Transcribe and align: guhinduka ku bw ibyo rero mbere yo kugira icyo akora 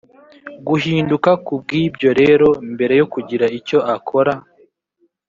guhinduka 0.67 1.31
ku 1.45 1.53
bw 1.61 1.69
ibyo 1.85 2.09
rero 2.21 2.47
mbere 2.73 2.93
yo 2.99 3.05
kugira 3.13 3.45
icyo 3.59 3.79
akora 3.95 4.33